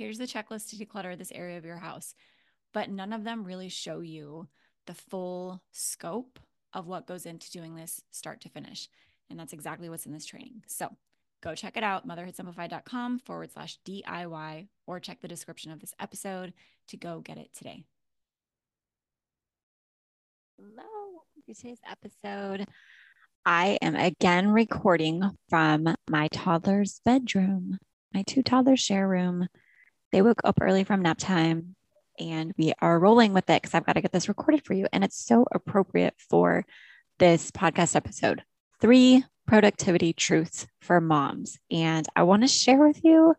[0.00, 2.14] here's the checklist to declutter this area of your house.
[2.72, 4.48] But none of them really show you
[4.86, 6.38] the full scope
[6.72, 8.88] of what goes into doing this start to finish.
[9.28, 10.62] And that's exactly what's in this training.
[10.68, 10.88] So
[11.42, 16.54] go check it out, motherhoodsimplified.com forward slash DIY, or check the description of this episode
[16.88, 17.84] to go get it today.
[20.56, 22.66] Hello, for today's episode.
[23.44, 27.76] I am again recording from my toddler's bedroom.
[28.14, 29.46] My two toddlers share room.
[30.12, 31.76] They woke up early from nap time
[32.18, 34.86] and we are rolling with it because I've got to get this recorded for you.
[34.92, 36.66] And it's so appropriate for
[37.18, 38.42] this podcast episode.
[38.80, 41.58] Three productivity truths for moms.
[41.70, 43.34] And I want to share with you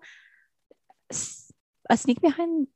[1.89, 2.67] a sneak behind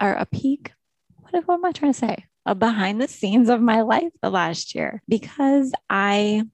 [0.00, 0.72] or a peek.
[1.18, 2.24] What, what am I trying to say?
[2.46, 6.44] A behind the scenes of my life the last year because I,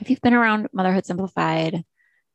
[0.00, 1.84] if you've been around Motherhood Simplified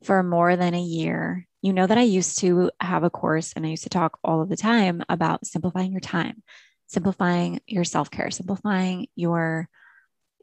[0.03, 3.65] for more than a year, you know that I used to have a course and
[3.65, 6.41] I used to talk all of the time about simplifying your time,
[6.87, 9.67] simplifying your self care, simplifying your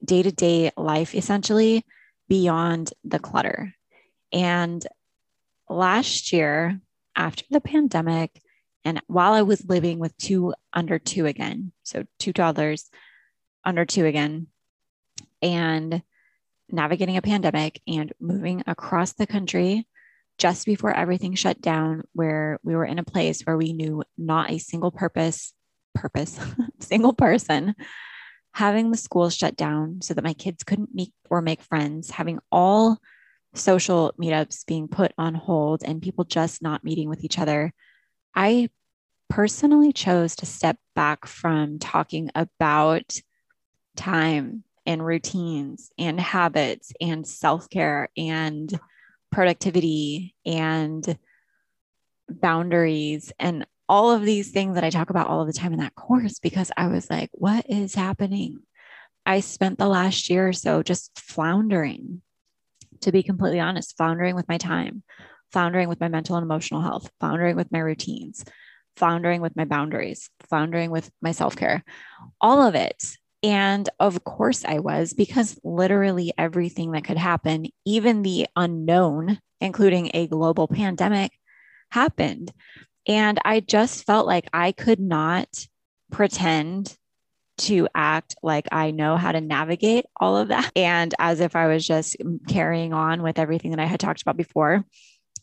[0.05, 1.85] day to day life, essentially
[2.29, 3.75] beyond the clutter.
[4.33, 4.87] And
[5.69, 6.81] last year,
[7.15, 8.43] after the pandemic,
[8.85, 12.89] and while I was living with two under two again, so two toddlers
[13.65, 14.49] under two again,
[15.41, 16.03] and
[16.71, 19.87] navigating a pandemic and moving across the country
[20.39, 24.51] just before everything shut down, where we were in a place where we knew not
[24.51, 25.55] a single purpose,
[25.95, 26.39] purpose,
[26.81, 27.75] single person,
[28.53, 32.39] having the school shut down so that my kids couldn't meet or make friends, having
[32.51, 32.99] all
[33.55, 37.73] social meetups being put on hold and people just not meeting with each other.
[38.35, 38.71] I
[39.29, 43.19] personally chose to step back from talking about
[43.97, 48.79] time and routines and habits and self care and
[49.37, 51.19] productivity and
[52.27, 55.81] boundaries and all of these things that I talk about all of the time in
[55.81, 58.61] that course because I was like, what is happening?
[59.27, 62.23] I spent the last year or so just floundering,
[63.03, 65.03] to be completely honest, floundering with my time,
[65.53, 68.43] floundering with my mental and emotional health, floundering with my routines,
[68.97, 71.85] floundering with my boundaries, floundering with my self care,
[72.41, 73.05] all of it.
[73.47, 80.11] And of course, I was because literally everything that could happen, even the unknown, including
[80.15, 81.31] a global pandemic,
[81.93, 82.53] happened.
[83.07, 85.47] And I just felt like I could not
[86.11, 86.97] pretend
[87.59, 90.73] to act like I know how to navigate all of that.
[90.77, 92.17] And as if I was just
[92.49, 94.85] carrying on with everything that I had talked about before,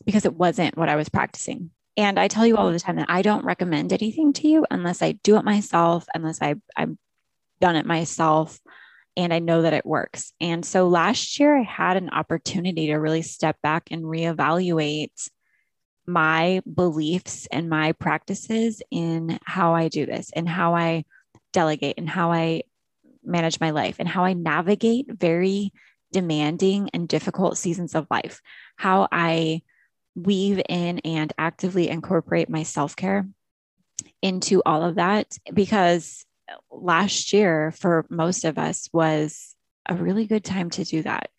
[0.04, 1.70] because it wasn't what I was practicing.
[1.96, 5.00] And I tell you all the time that I don't recommend anything to you unless
[5.00, 6.96] I do it myself, unless I, I've
[7.64, 8.60] done it myself
[9.16, 10.34] and I know that it works.
[10.38, 15.30] And so last year, I had an opportunity to really step back and reevaluate
[16.06, 21.06] my beliefs and my practices in how I do this and how I
[21.54, 22.64] delegate and how I
[23.24, 25.72] manage my life and how I navigate very
[26.12, 28.42] demanding and difficult seasons of life,
[28.76, 29.62] how I
[30.14, 33.26] weave in and actively incorporate my self care
[34.20, 35.38] into all of that.
[35.54, 36.26] Because
[36.70, 39.54] last year, for most of us, was
[39.86, 41.30] a really good time to do that.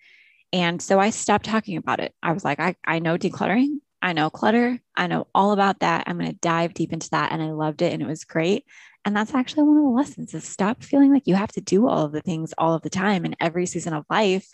[0.54, 2.14] And so I stopped talking about it.
[2.24, 3.80] I was like, I, I know decluttering.
[4.02, 4.80] I know clutter.
[4.96, 6.04] I know all about that.
[6.08, 7.32] I'm going to dive deep into that.
[7.32, 8.66] And I loved it and it was great.
[9.04, 11.88] And that's actually one of the lessons is stop feeling like you have to do
[11.88, 14.48] all of the things all of the time in every season of life.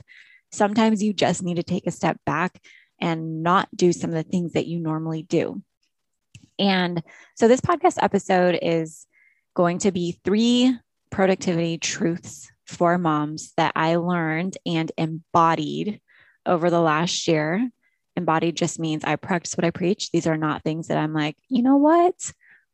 [0.52, 2.62] Sometimes you just need to take a step back
[3.00, 5.62] and not do some of the things that you normally do.
[6.60, 7.02] And
[7.36, 9.08] so this podcast episode is
[9.54, 10.78] going to be three
[11.10, 16.00] productivity truths for moms that I learned and embodied
[16.46, 17.70] over the last year.
[18.16, 20.12] Embodied just means I practice what I preach.
[20.12, 22.16] These are not things that I'm like, you know what?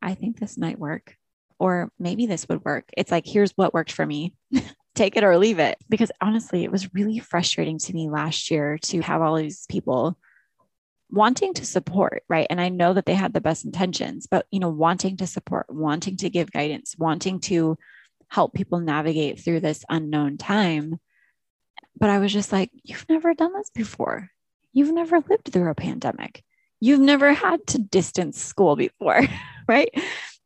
[0.01, 1.15] I think this might work
[1.59, 2.85] or maybe this would work.
[2.95, 4.35] It's like, here's what worked for me.
[4.95, 5.77] Take it or leave it.
[5.89, 10.18] Because honestly, it was really frustrating to me last year to have all these people
[11.09, 12.48] wanting to support, right?
[12.50, 15.68] And I know that they had the best intentions, but you know, wanting to support,
[15.69, 17.77] wanting to give guidance, wanting to
[18.30, 21.00] help people navigate through this unknown time.
[22.00, 24.30] But I was just like, you've never done this before.
[24.74, 26.44] You've never lived through a pandemic.
[26.80, 29.21] You've never had to distance school before,
[29.68, 29.89] right?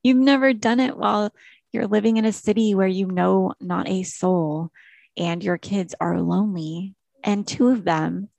[0.03, 1.33] You've never done it while
[1.73, 4.71] you're living in a city where you know not a soul
[5.17, 8.29] and your kids are lonely and two of them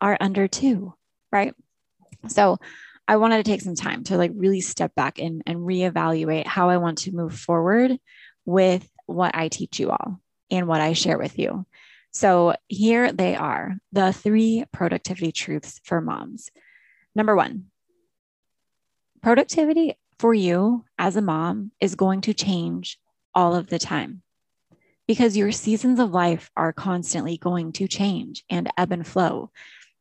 [0.00, 0.94] are under two,
[1.32, 1.54] right?
[2.28, 2.58] So
[3.08, 6.70] I wanted to take some time to like really step back and, and reevaluate how
[6.70, 7.98] I want to move forward
[8.44, 10.20] with what I teach you all
[10.50, 11.66] and what I share with you.
[12.12, 16.50] So here they are the three productivity truths for moms.
[17.14, 17.66] Number one,
[19.22, 22.98] productivity for you as a mom is going to change
[23.34, 24.22] all of the time
[25.06, 29.50] because your seasons of life are constantly going to change and ebb and flow.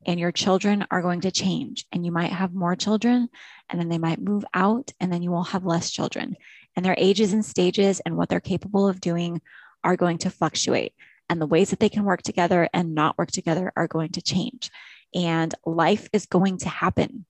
[0.05, 3.29] And your children are going to change, and you might have more children,
[3.69, 6.35] and then they might move out, and then you will have less children.
[6.75, 9.41] And their ages and stages and what they're capable of doing
[9.83, 10.93] are going to fluctuate.
[11.29, 14.21] And the ways that they can work together and not work together are going to
[14.21, 14.71] change.
[15.13, 17.25] And life is going to happen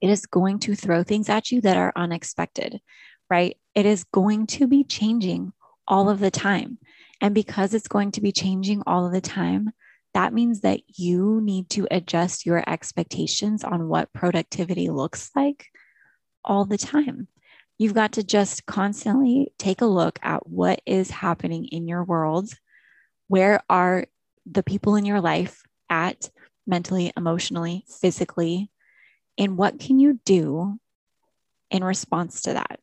[0.00, 2.80] it is going to throw things at you that are unexpected,
[3.28, 3.56] right?
[3.74, 5.52] It is going to be changing
[5.86, 6.78] all of the time.
[7.20, 9.70] And because it's going to be changing all of the time,
[10.14, 15.66] that means that you need to adjust your expectations on what productivity looks like
[16.44, 17.28] all the time.
[17.78, 22.52] You've got to just constantly take a look at what is happening in your world.
[23.28, 24.06] Where are
[24.44, 26.28] the people in your life at
[26.66, 28.70] mentally, emotionally, physically,
[29.38, 30.78] and what can you do
[31.70, 32.80] in response to that?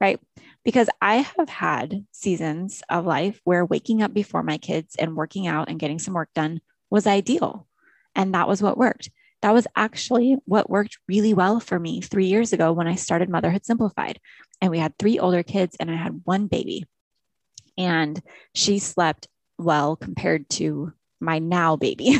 [0.00, 0.20] Right.
[0.64, 5.46] Because I have had seasons of life where waking up before my kids and working
[5.46, 7.66] out and getting some work done was ideal.
[8.14, 9.10] And that was what worked.
[9.40, 13.28] That was actually what worked really well for me three years ago when I started
[13.28, 14.20] Motherhood Simplified.
[14.60, 16.84] And we had three older kids and I had one baby.
[17.76, 18.22] And
[18.54, 19.26] she slept
[19.58, 22.16] well compared to my now baby.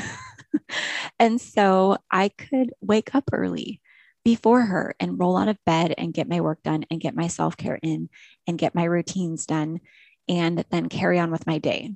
[1.19, 3.82] and so I could wake up early
[4.25, 7.27] before her and roll out of bed and get my work done and get my
[7.27, 8.09] self care in
[8.47, 9.81] and get my routines done
[10.29, 11.95] and then carry on with my day.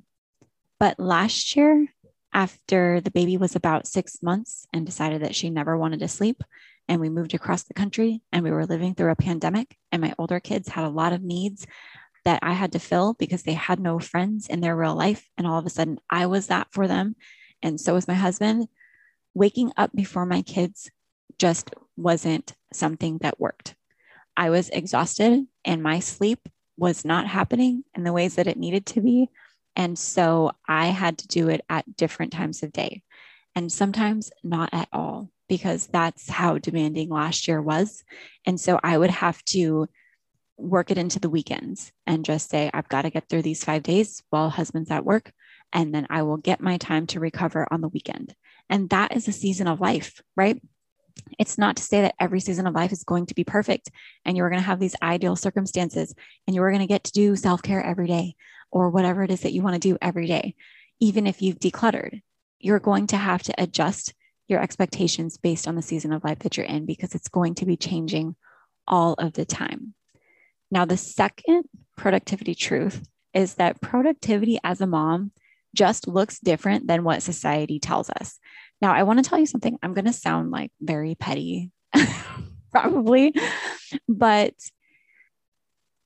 [0.79, 1.87] But last year,
[2.33, 6.43] after the baby was about six months and decided that she never wanted to sleep,
[6.89, 10.13] and we moved across the country and we were living through a pandemic, and my
[10.17, 11.65] older kids had a lot of needs
[12.25, 15.27] that I had to fill because they had no friends in their real life.
[15.37, 17.15] And all of a sudden, I was that for them
[17.61, 18.67] and so was my husband.
[19.33, 20.89] Waking up before my kids
[21.39, 23.75] just wasn't something that worked.
[24.35, 28.85] I was exhausted and my sleep was not happening in the ways that it needed
[28.87, 29.29] to be.
[29.75, 33.03] And so I had to do it at different times of day
[33.55, 35.29] and sometimes not at all.
[35.49, 38.03] because that's how demanding last year was.
[38.45, 39.87] And so I would have to
[40.57, 43.83] work it into the weekends and just say, I've got to get through these five
[43.83, 45.31] days while husband's at work.
[45.71, 48.35] And then I will get my time to recover on the weekend.
[48.69, 50.61] And that is a season of life, right?
[51.39, 53.89] It's not to say that every season of life is going to be perfect
[54.25, 56.13] and you're going to have these ideal circumstances
[56.45, 58.35] and you're going to get to do self care every day
[58.71, 60.55] or whatever it is that you want to do every day.
[60.99, 62.21] Even if you've decluttered,
[62.59, 64.13] you're going to have to adjust
[64.47, 67.65] your expectations based on the season of life that you're in because it's going to
[67.65, 68.35] be changing
[68.87, 69.93] all of the time.
[70.71, 75.31] Now, the second productivity truth is that productivity as a mom
[75.75, 78.39] just looks different than what society tells us.
[78.81, 79.77] Now, I want to tell you something.
[79.81, 81.71] I'm going to sound like very petty,
[82.71, 83.33] probably,
[84.07, 84.53] but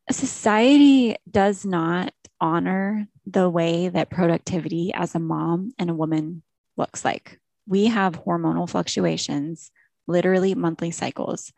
[0.10, 6.44] society does not honor the way that productivity as a mom and a woman
[6.78, 7.40] looks like.
[7.68, 9.72] We have hormonal fluctuations,
[10.08, 11.54] literally monthly cycles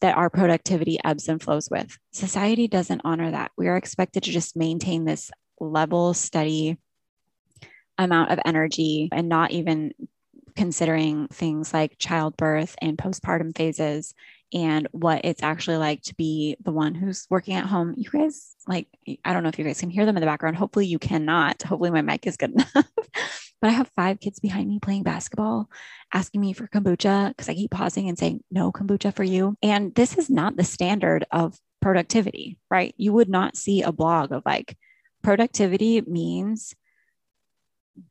[0.00, 1.96] that our productivity ebbs and flows with.
[2.12, 3.52] Society doesn't honor that.
[3.56, 5.30] We are expected to just maintain this
[5.60, 6.78] level, steady
[7.96, 9.92] amount of energy and not even
[10.56, 14.14] considering things like childbirth and postpartum phases
[14.52, 17.94] and what it's actually like to be the one who's working at home.
[17.96, 18.86] You guys, like,
[19.24, 20.56] I don't know if you guys can hear them in the background.
[20.56, 21.62] Hopefully, you cannot.
[21.62, 22.68] Hopefully, my mic is good enough.
[22.74, 22.84] but
[23.62, 25.68] I have five kids behind me playing basketball,
[26.12, 29.56] asking me for kombucha because I keep pausing and saying, no kombucha for you.
[29.62, 32.94] And this is not the standard of productivity, right?
[32.96, 34.76] You would not see a blog of like,
[35.24, 36.76] productivity means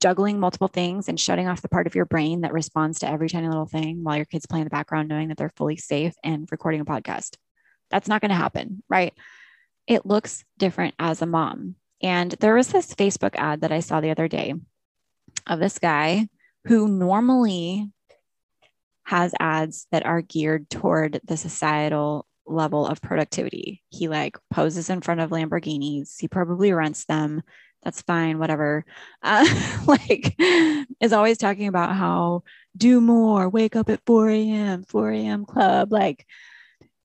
[0.01, 3.29] juggling multiple things and shutting off the part of your brain that responds to every
[3.29, 6.13] tiny little thing while your kids play in the background, knowing that they're fully safe
[6.23, 7.35] and recording a podcast.
[7.89, 9.13] That's not going to happen, right?
[9.87, 11.75] It looks different as a mom.
[12.01, 14.53] And there was this Facebook ad that I saw the other day
[15.47, 16.27] of this guy
[16.65, 17.89] who normally
[19.05, 23.83] has ads that are geared toward the societal level of productivity.
[23.89, 26.15] He like poses in front of Lamborghinis.
[26.19, 27.41] He probably rents them
[27.83, 28.85] that's fine, whatever.
[29.21, 29.45] Uh,
[29.87, 30.35] like,
[31.01, 32.43] is always talking about how
[32.75, 35.45] do more, wake up at 4 a.m., 4 a.m.
[35.45, 36.25] club, like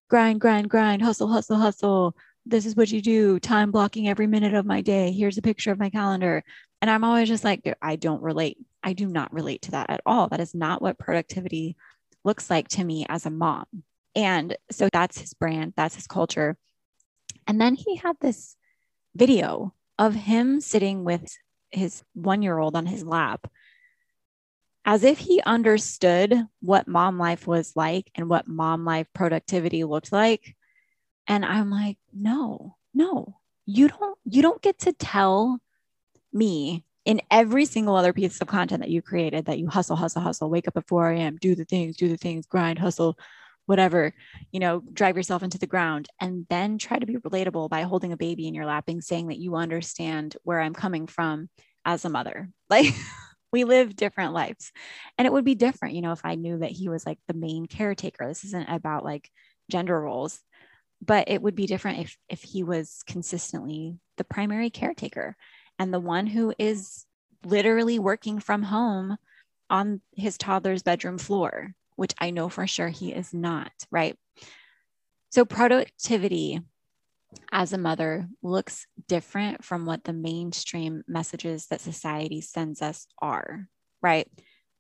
[0.09, 2.17] grind, grind, grind, hustle, hustle, hustle.
[2.47, 5.13] This is what you do, time blocking every minute of my day.
[5.13, 6.43] Here's a picture of my calendar.
[6.81, 8.57] And I'm always just like, I don't relate.
[8.83, 10.29] I do not relate to that at all.
[10.29, 11.77] That is not what productivity
[12.25, 13.67] looks like to me as a mom.
[14.15, 16.57] And so that's his brand, that's his culture.
[17.47, 18.57] And then he had this
[19.15, 21.37] video of him sitting with
[21.71, 23.51] his one year old on his lap
[24.85, 30.13] as if he understood what mom life was like and what mom life productivity looked
[30.13, 30.57] like.
[31.27, 33.37] And i'm like no no
[33.67, 35.61] you don't you don't get to tell
[36.33, 40.23] me in every single other piece of content that you created that you hustle hustle
[40.23, 43.19] hustle wake up at 4 a.m do the things do the things grind hustle
[43.69, 44.15] whatever,
[44.51, 48.15] you know, drive yourself into the ground and then try to be relatable by holding
[48.15, 51.51] a baby in your lap and saying that you understand where I'm coming from
[51.85, 52.49] as a mother.
[52.71, 52.95] Like
[53.51, 54.73] we live different lives.
[55.17, 57.35] And it would be different, you know, if I knew that he was like the
[57.35, 58.27] main caretaker.
[58.27, 59.31] This isn't about like
[59.71, 60.39] gender roles,
[61.01, 65.35] but it would be different if if he was consistently the primary caretaker
[65.79, 67.07] and the one who is
[67.43, 69.17] literally working from home
[69.71, 74.17] on his toddler's bedroom floor which I know for sure he is not, right?
[75.31, 76.61] So, productivity
[77.51, 83.67] as a mother looks different from what the mainstream messages that society sends us are,
[84.01, 84.29] right?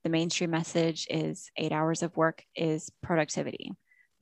[0.05, 3.73] The mainstream message is eight hours of work is productivity.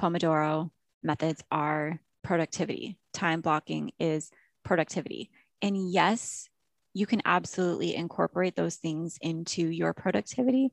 [0.00, 0.70] Pomodoro
[1.02, 2.98] methods are productivity.
[3.12, 4.30] Time blocking is
[4.64, 5.30] productivity.
[5.60, 6.48] And yes,
[6.94, 10.72] you can absolutely incorporate those things into your productivity,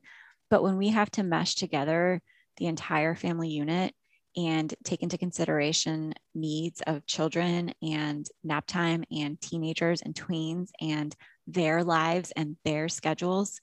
[0.50, 2.20] but when we have to mesh together
[2.56, 3.94] the entire family unit
[4.36, 11.14] and take into consideration needs of children and nap time and teenagers and tweens and
[11.46, 13.60] their lives and their schedules,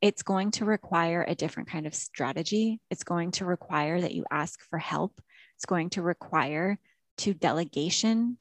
[0.00, 2.80] it's going to require a different kind of strategy.
[2.90, 5.20] It's going to require that you ask for help.
[5.56, 6.78] It's going to require
[7.18, 8.38] to delegation.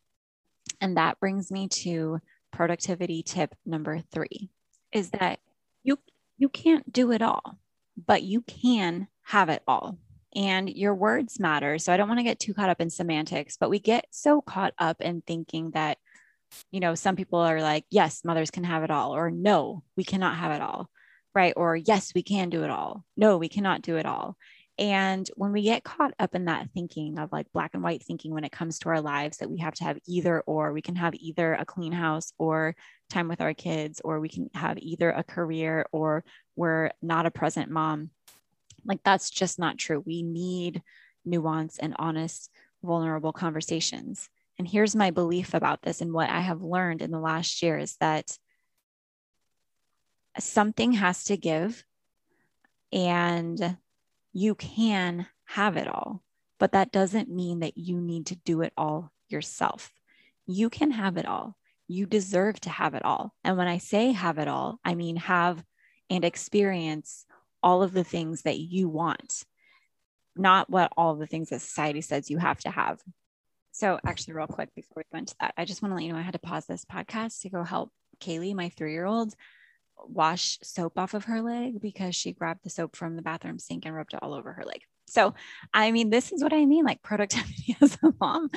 [0.82, 2.20] And that brings me to
[2.52, 4.50] productivity tip number three
[4.92, 5.40] is that
[5.84, 6.00] you
[6.38, 7.58] you can't do it all
[7.98, 9.98] but you can have it all.
[10.36, 11.80] And your words matter.
[11.80, 14.42] So I don't want to get too caught up in semantics, but we get so
[14.42, 15.98] caught up in thinking that,
[16.72, 20.04] you know, some people are like, yes, mothers can have it all, or no, we
[20.04, 20.90] cannot have it all.
[21.34, 21.54] Right.
[21.56, 23.04] Or yes, we can do it all.
[23.18, 24.38] No, we cannot do it all.
[24.78, 28.34] And when we get caught up in that thinking of like black and white thinking
[28.34, 30.96] when it comes to our lives, that we have to have either or, we can
[30.96, 32.76] have either a clean house or
[33.10, 36.26] time with our kids, or we can have either a career or
[36.58, 38.10] we're not a present mom.
[38.84, 40.04] Like that's just not true.
[40.06, 40.84] We need
[41.24, 42.52] nuance and honest,
[42.84, 44.30] vulnerable conversations.
[44.60, 47.78] And here's my belief about this and what I have learned in the last year
[47.78, 48.38] is that
[50.38, 51.84] something has to give
[52.92, 53.78] and
[54.36, 56.22] you can have it all,
[56.60, 59.94] but that doesn't mean that you need to do it all yourself.
[60.46, 61.56] You can have it all.
[61.88, 63.34] You deserve to have it all.
[63.46, 65.64] And when I say have it all, I mean have
[66.10, 67.26] and experience
[67.64, 69.46] all of the things that you want,
[70.36, 73.00] not what all the things that society says you have to have.
[73.72, 76.12] So, actually, real quick before we go into that, I just want to let you
[76.12, 77.90] know I had to pause this podcast to go help
[78.20, 79.34] Kaylee, my three year old,
[80.04, 83.86] wash soap off of her leg because she grabbed the soap from the bathroom sink
[83.86, 84.82] and rubbed it all over her leg.
[85.08, 85.36] So,
[85.74, 88.50] I mean, this is what I mean like productivity as a mom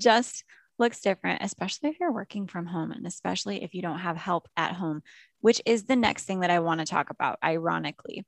[0.00, 0.44] just
[0.78, 4.48] looks different, especially if you're working from home and especially if you don't have help
[4.56, 5.02] at home,
[5.40, 8.26] which is the next thing that I want to talk about, ironically.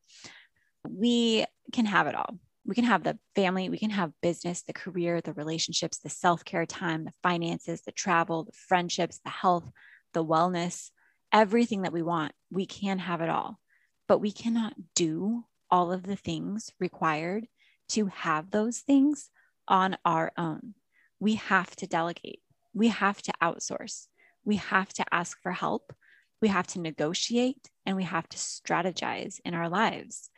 [0.88, 4.74] We can have it all we can have the family, we can have business, the
[4.74, 9.68] career, the relationships, the self care time, the finances, the travel, the friendships, the health,
[10.12, 10.90] the wellness,
[11.32, 12.32] everything that we want.
[12.50, 13.58] We can have it all,
[14.06, 17.46] but we cannot do all of the things required
[17.90, 19.30] to have those things
[19.66, 20.74] on our own.
[21.20, 22.40] We have to delegate,
[22.74, 24.06] we have to outsource,
[24.44, 25.92] we have to ask for help,
[26.40, 30.30] we have to negotiate, and we have to strategize in our lives.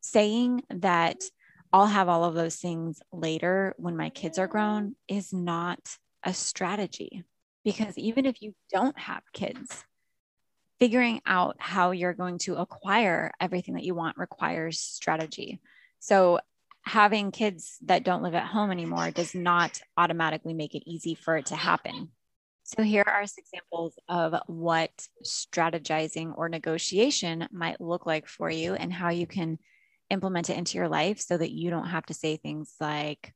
[0.00, 1.22] Saying that
[1.72, 5.80] I'll have all of those things later when my kids are grown is not
[6.22, 7.24] a strategy.
[7.64, 9.84] Because even if you don't have kids,
[10.78, 15.60] figuring out how you're going to acquire everything that you want requires strategy.
[16.00, 16.40] So,
[16.82, 21.36] having kids that don't live at home anymore does not automatically make it easy for
[21.36, 22.10] it to happen.
[22.64, 24.90] So, here are some examples of what
[25.24, 29.58] strategizing or negotiation might look like for you and how you can
[30.10, 33.32] implement it into your life so that you don't have to say things like,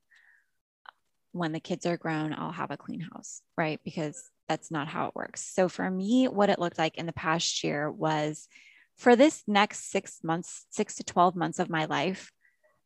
[1.32, 3.80] when the kids are grown, I'll have a clean house, right?
[3.84, 5.46] Because that's not how it works.
[5.54, 8.48] So for me, what it looked like in the past year was
[8.96, 12.32] for this next six months, six to 12 months of my life,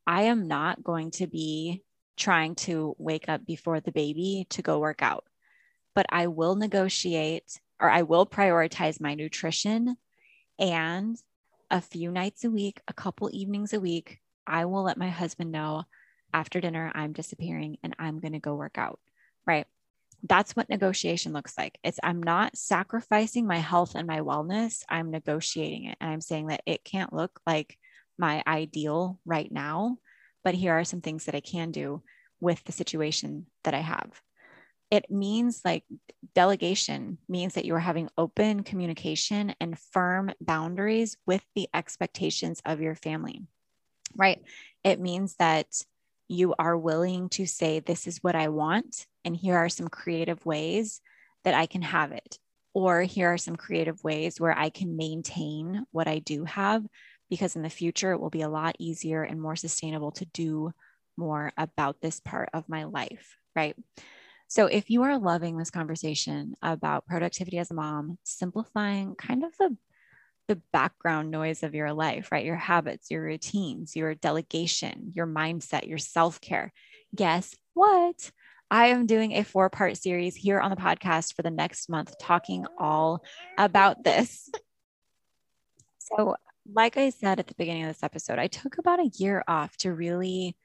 [0.05, 1.81] I am not going to be
[2.17, 5.25] trying to wake up before the baby to go work out,
[5.95, 9.97] but I will negotiate or I will prioritize my nutrition
[10.59, 11.17] and
[11.71, 15.51] a few nights a week, a couple evenings a week, I will let my husband
[15.51, 15.85] know
[16.31, 18.99] after dinner I'm disappearing and I'm going to go work out.
[19.47, 19.65] Right.
[20.23, 21.77] That's what negotiation looks like.
[21.83, 24.83] It's I'm not sacrificing my health and my wellness.
[24.89, 25.97] I'm negotiating it.
[26.01, 27.77] And I'm saying that it can't look like
[28.17, 29.97] my ideal right now,
[30.43, 32.01] but here are some things that I can do
[32.39, 34.21] with the situation that I have
[34.91, 35.83] it means like
[36.33, 42.81] delegation means that you are having open communication and firm boundaries with the expectations of
[42.81, 43.41] your family,
[44.15, 44.41] right?
[44.83, 45.67] It means that
[46.27, 50.45] you are willing to say, This is what I want, and here are some creative
[50.45, 51.01] ways
[51.43, 52.39] that I can have it.
[52.73, 56.83] Or here are some creative ways where I can maintain what I do have,
[57.29, 60.71] because in the future it will be a lot easier and more sustainable to do
[61.17, 63.75] more about this part of my life, right?
[64.47, 69.55] So, if you are loving this conversation about productivity as a mom, simplifying kind of
[69.57, 69.75] the
[70.47, 72.45] the background noise of your life, right?
[72.45, 76.71] Your habits, your routines, your delegation, your mindset, your self care.
[77.15, 78.31] Guess what?
[78.71, 82.15] I am doing a four part series here on the podcast for the next month,
[82.19, 83.23] talking all
[83.57, 84.49] about this.
[85.99, 86.35] So,
[86.71, 89.75] like I said at the beginning of this episode, I took about a year off
[89.77, 90.55] to really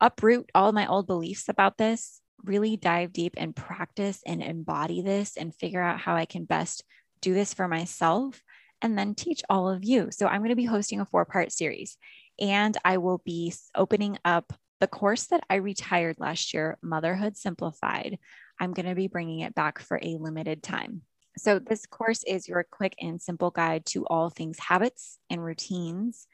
[0.00, 5.36] uproot all my old beliefs about this really dive deep and practice and embody this
[5.36, 6.84] and figure out how I can best
[7.24, 8.42] do this for myself
[8.82, 10.10] and then teach all of you.
[10.10, 11.96] So I'm going to be hosting a four part series
[12.38, 18.18] and I will be opening up the course that I retired last year, Motherhood Simplified.
[18.60, 21.02] I'm going to be bringing it back for a limited time.
[21.38, 26.26] So, this course is your quick and simple guide to all things habits and routines,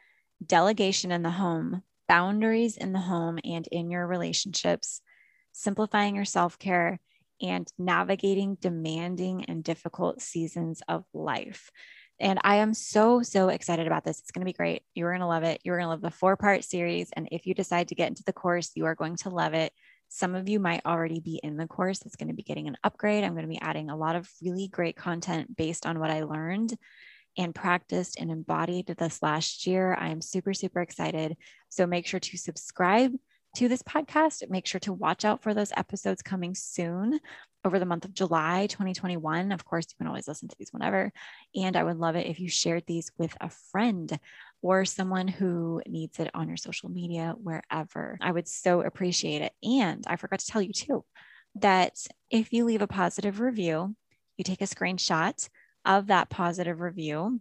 [0.44, 5.00] delegation in the home, boundaries in the home and in your relationships,
[5.53, 7.00] simplifying your self care,
[7.40, 11.70] and navigating demanding and difficult seasons of life.
[12.20, 14.18] And I am so, so excited about this.
[14.20, 14.83] It's going to be great.
[14.94, 15.62] You're going to love it.
[15.64, 17.09] You're going to love the four part series.
[17.16, 19.72] And if you decide to get into the course, you are going to love it.
[20.09, 22.03] Some of you might already be in the course.
[22.05, 23.24] It's going to be getting an upgrade.
[23.24, 26.24] I'm going to be adding a lot of really great content based on what I
[26.24, 26.76] learned
[27.38, 29.96] and practiced and embodied this last year.
[29.98, 31.37] I am super, super excited.
[31.68, 33.12] So make sure to subscribe
[33.56, 34.48] to this podcast.
[34.48, 37.20] Make sure to watch out for those episodes coming soon
[37.64, 39.52] over the month of July 2021.
[39.52, 41.12] Of course, you can always listen to these whenever.
[41.54, 44.18] And I would love it if you shared these with a friend.
[44.62, 48.18] or someone who needs it on your social media, wherever.
[48.20, 49.52] I would so appreciate it.
[49.62, 51.04] And I forgot to tell you too
[51.56, 51.96] that
[52.30, 53.94] if you leave a positive review,
[54.36, 55.48] you take a screenshot
[55.84, 57.40] of that positive review,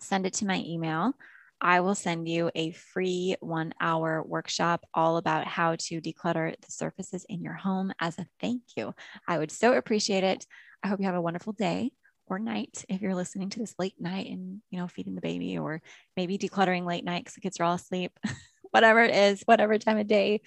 [0.00, 1.14] send it to my email.
[1.60, 6.72] I will send you a free one hour workshop all about how to declutter the
[6.72, 8.94] surfaces in your home as a thank you.
[9.28, 10.46] I would so appreciate it.
[10.82, 11.92] I hope you have a wonderful day
[12.26, 15.58] or night if you're listening to this late night and you know feeding the baby
[15.58, 15.82] or
[16.16, 18.18] maybe decluttering late night because the kids are all asleep
[18.70, 20.40] whatever it is whatever time of day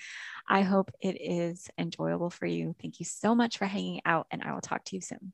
[0.47, 4.41] i hope it is enjoyable for you thank you so much for hanging out and
[4.43, 5.34] i will talk to you soon